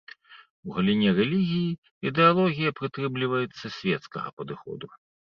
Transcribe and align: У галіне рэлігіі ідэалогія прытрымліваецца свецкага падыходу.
У 0.67 0.75
галіне 0.75 1.09
рэлігіі 1.17 1.75
ідэалогія 2.09 2.71
прытрымліваецца 2.79 3.65
свецкага 3.77 4.33
падыходу. 4.41 4.85